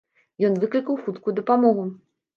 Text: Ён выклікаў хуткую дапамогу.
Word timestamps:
Ён 0.47 0.55
выклікаў 0.63 0.97
хуткую 1.03 1.37
дапамогу. 1.41 1.83